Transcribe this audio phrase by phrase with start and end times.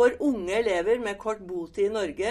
[0.00, 2.30] For unge elever med kort botid i Norge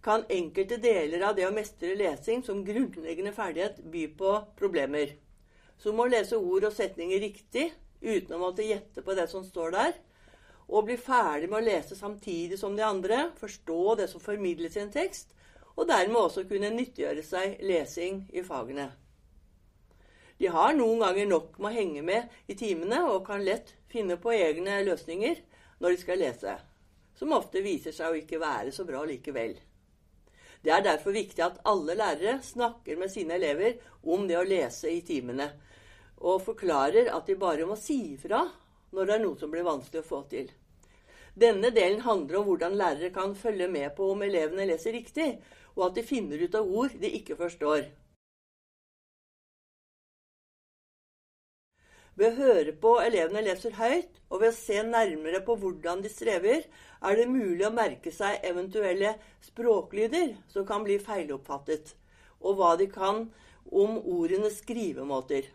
[0.00, 5.12] kan enkelte deler av det å mestre lesing som grunnleggende ferdighet by på problemer.
[5.76, 7.66] Som å lese ord og setninger riktig
[8.00, 9.92] uten å måtte gjette på det som står der.
[10.72, 14.86] Og bli ferdig med å lese samtidig som de andre, forstå det som formidles i
[14.86, 15.36] en tekst,
[15.76, 18.94] og dermed også kunne nyttiggjøre seg lesing i fagene.
[20.40, 24.16] De har noen ganger nok med å henge med i timene og kan lett finne
[24.16, 25.50] på egne løsninger
[25.82, 26.62] når de skal lese,
[27.18, 29.54] som ofte viser seg å ikke være så bra likevel.
[30.64, 34.88] Det er derfor viktig at alle lærere snakker med sine elever om det å lese
[34.88, 35.50] i timene,
[36.24, 38.46] og forklarer at de bare må si ifra
[38.94, 40.48] når det er noe som blir vanskelig å få til.
[41.34, 45.34] Denne delen handler om hvordan lærere kan følge med på om elevene leser riktig,
[45.74, 47.88] og at de finner ut av ord de ikke forstår.
[52.14, 56.10] Ved å høre på elevene leser høyt, og ved å se nærmere på hvordan de
[56.12, 56.62] strever,
[57.02, 61.96] er det mulig å merke seg eventuelle språklyder som kan bli feiloppfattet,
[62.38, 63.26] og hva de kan
[63.66, 65.50] om ordenes skrivemåter.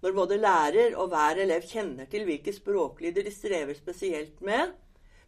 [0.00, 4.72] Når både lærer og hver elev kjenner til hvilke språklyder de strever spesielt med,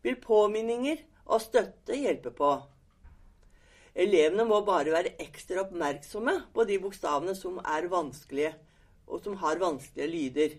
[0.02, 2.54] vil påminninger og støtte hjelpe på.
[3.92, 8.54] Elevene må bare være ekstra oppmerksomme på de bokstavene som er vanskelige
[9.06, 10.54] og som har vanskelige lyder.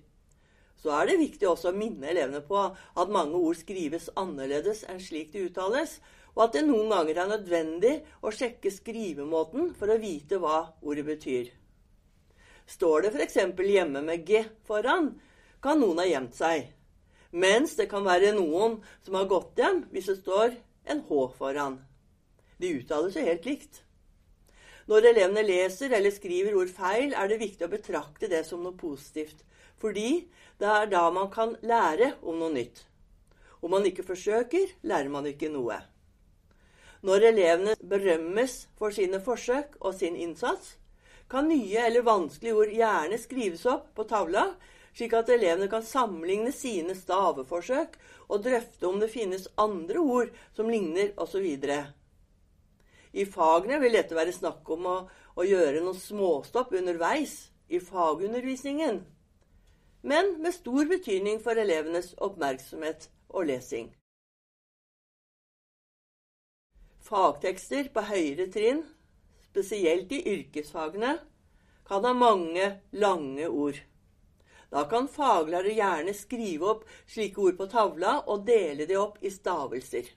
[0.80, 5.00] Så er det viktig også å minne elevene på at mange ord skrives annerledes enn
[5.00, 6.00] slik de uttales,
[6.34, 7.94] og at det noen ganger er nødvendig
[8.26, 11.52] å sjekke skrivemåten for å vite hva ordet betyr.
[12.68, 13.38] Står det f.eks.
[13.60, 15.14] hjemme med G foran,
[15.64, 16.72] kan noen ha gjemt seg.
[17.32, 20.58] Mens det kan være noen som har gått hjem hvis det står
[20.90, 21.80] en H foran.
[22.60, 23.82] De uttales jo helt likt.
[24.92, 28.76] Når elevene leser eller skriver ord feil, er det viktig å betrakte det som noe
[28.76, 29.46] positivt.
[29.80, 30.26] Fordi
[30.60, 32.84] det er da man kan lære om noe nytt.
[33.64, 35.80] Om man ikke forsøker, lærer man ikke noe.
[37.04, 40.76] Når elevene berømmes for sine forsøk og sin innsats,
[41.32, 44.50] kan nye eller vanskelige ord gjerne skrives opp på tavla,
[44.94, 47.98] slik at elevene kan sammenligne sine staveforsøk
[48.30, 51.48] og drøfte om det finnes andre ord som ligner osv.
[53.14, 54.96] I fagene vil dette være snakk om å,
[55.38, 57.36] å gjøre noen småstopp underveis
[57.70, 59.04] i fagundervisningen,
[60.04, 63.92] men med stor betydning for elevenes oppmerksomhet og lesing.
[67.04, 68.82] Fagtekster på høyere trinn,
[69.46, 71.18] spesielt i yrkesfagene,
[71.88, 73.78] kan ha mange lange ord.
[74.74, 79.30] Da kan faglærere gjerne skrive opp slike ord på tavla og dele de opp i
[79.30, 80.08] stavelser.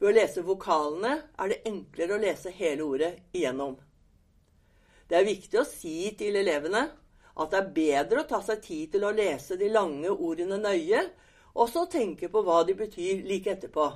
[0.00, 3.74] Ved å lese vokalene er det enklere å lese hele ordet igjennom.
[5.10, 6.86] Det er viktig å si til elevene
[7.40, 11.02] at det er bedre å ta seg tid til å lese de lange ordene nøye,
[11.52, 13.90] og så tenke på hva de betyr like etterpå.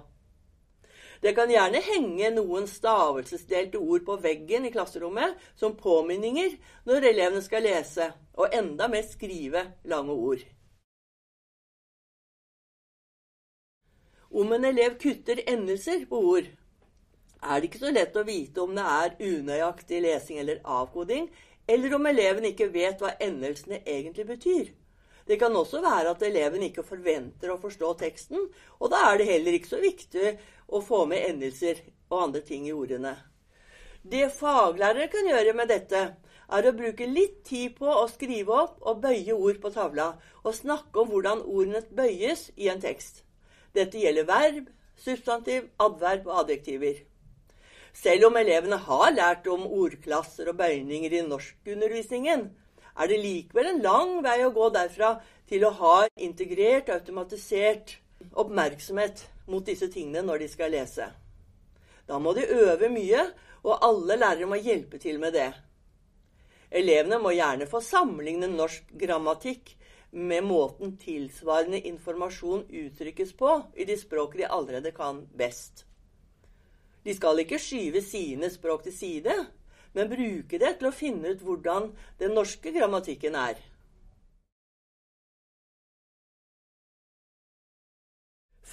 [1.25, 7.41] Det kan gjerne henge noen stavelsesdelte ord på veggen i klasserommet som påminninger når elevene
[7.45, 10.45] skal lese, og enda mer skrive lange ord.
[14.35, 16.47] Om en elev kutter endelser på ord,
[17.39, 21.29] er det ikke så lett å vite om det er unøyaktig lesing eller avkoding,
[21.71, 24.73] eller om eleven ikke vet hva endelsene egentlig betyr.
[25.31, 28.49] Det kan også være at eleven ikke forventer å forstå teksten,
[28.81, 30.33] og da er det heller ikke så viktig
[30.67, 33.15] å få med endelser og andre ting i ordene.
[34.03, 36.01] Det faglærere kan gjøre med dette,
[36.51, 40.11] er å bruke litt tid på å skrive opp og bøye ord på tavla,
[40.43, 43.24] og snakke om hvordan ordene bøyes i en tekst.
[43.75, 44.69] Dette gjelder verb,
[45.01, 47.01] substantiv, adverb og adjektiver.
[47.95, 52.49] Selv om elevene har lært om ordklasser og bøyninger i norskundervisningen,
[52.95, 55.17] er det likevel en lang vei å gå derfra
[55.51, 57.97] til å ha integrert, automatisert
[58.33, 61.09] oppmerksomhet mot disse tingene når de skal lese.
[62.07, 63.29] Da må de øve mye,
[63.65, 65.51] og alle lærere må hjelpe til med det.
[66.75, 69.75] Elevene må gjerne få sammenligne norsk grammatikk
[70.15, 75.85] med måten tilsvarende informasjon uttrykkes på i de språk de allerede kan best.
[77.03, 79.35] De skal ikke skyve sine språk til side,
[79.93, 81.91] men bruke det til å finne ut hvordan
[82.23, 83.59] den norske grammatikken er.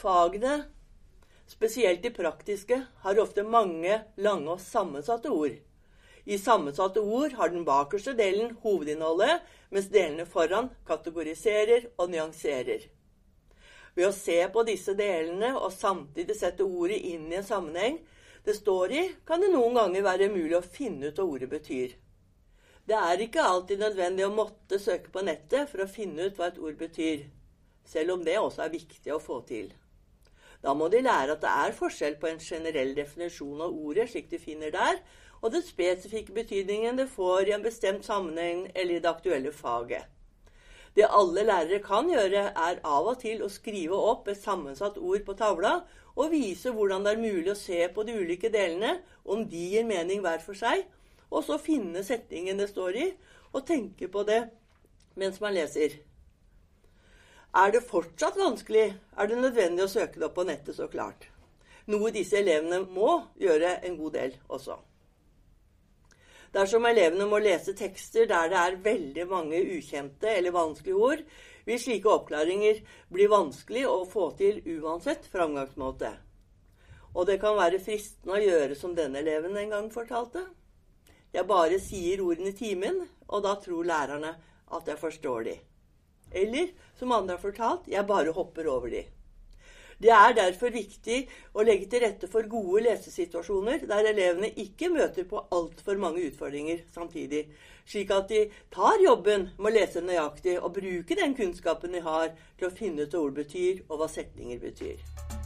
[0.01, 0.53] Fagene,
[1.49, 5.59] spesielt de praktiske, har ofte mange lange og sammensatte ord.
[6.25, 9.41] I sammensatte ord har den bakerste delen hovedinnholdet,
[9.73, 12.85] mens delene foran kategoriserer og nyanserer.
[13.95, 17.97] Ved å se på disse delene og samtidig sette ordet inn i en sammenheng
[18.45, 21.97] det står i, kan det noen ganger være mulig å finne ut hva ordet betyr.
[22.89, 26.50] Det er ikke alltid nødvendig å måtte søke på nettet for å finne ut hva
[26.50, 27.27] et ord betyr,
[27.85, 29.69] selv om det også er viktig å få til.
[30.62, 34.29] Da må de lære at det er forskjell på en generell definisjon av ordet, slik
[34.33, 35.00] de finner der,
[35.41, 40.05] og den spesifikke betydningen det får i en bestemt sammenheng eller i det aktuelle faget.
[40.95, 45.23] Det alle lærere kan gjøre, er av og til å skrive opp et sammensatt ord
[45.25, 45.79] på tavla
[46.15, 49.88] og vise hvordan det er mulig å se på de ulike delene, om de gir
[49.88, 50.83] mening hver for seg,
[51.31, 53.07] og så finne setningen det står i,
[53.55, 54.41] og tenke på det
[55.15, 55.95] mens man leser.
[57.55, 61.27] Er det fortsatt vanskelig, er det nødvendig å søke det opp på nettet, så klart.
[61.87, 64.77] Noe disse elevene må gjøre en god del også.
[66.51, 71.21] Dersom elevene må lese tekster der det er veldig mange ukjente eller vanskelige ord,
[71.65, 72.81] vil slike oppklaringer
[73.13, 76.12] bli vanskelig å få til uansett framgangsmåte.
[77.15, 80.44] Og det kan være fristende å gjøre som denne eleven en gang fortalte.
[81.31, 83.00] Jeg bare sier ordene i timen,
[83.31, 84.36] og da tror lærerne
[84.75, 85.56] at jeg forstår de.
[86.31, 89.06] Eller som andre har fortalt, jeg bare hopper over de.
[90.01, 91.18] Det er derfor viktig
[91.53, 96.81] å legge til rette for gode lesesituasjoner der elevene ikke møter på altfor mange utfordringer
[96.95, 97.44] samtidig,
[97.86, 102.33] slik at de tar jobben med å lese nøyaktig og bruke den kunnskapen de har
[102.57, 105.40] til å finne ut hva ord betyr, og hva setninger betyr.